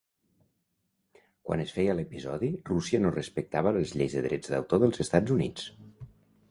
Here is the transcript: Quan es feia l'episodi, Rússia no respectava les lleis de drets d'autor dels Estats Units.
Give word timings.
Quan 1.49 1.61
es 1.65 1.73
feia 1.75 1.95
l'episodi, 1.99 2.49
Rússia 2.71 3.03
no 3.05 3.13
respectava 3.19 3.75
les 3.79 3.95
lleis 3.99 4.19
de 4.19 4.27
drets 4.29 4.55
d'autor 4.57 4.85
dels 4.87 5.07
Estats 5.07 5.39
Units. 5.41 5.71